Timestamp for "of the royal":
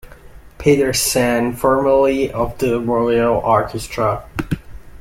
2.31-3.35